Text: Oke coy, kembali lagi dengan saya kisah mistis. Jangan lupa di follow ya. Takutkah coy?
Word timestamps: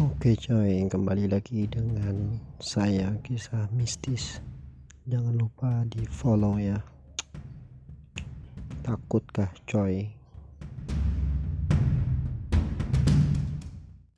Oke 0.00 0.32
coy, 0.32 0.88
kembali 0.88 1.28
lagi 1.28 1.68
dengan 1.68 2.40
saya 2.56 3.20
kisah 3.20 3.68
mistis. 3.76 4.40
Jangan 5.04 5.36
lupa 5.36 5.84
di 5.92 6.08
follow 6.08 6.56
ya. 6.56 6.80
Takutkah 8.80 9.52
coy? 9.68 10.19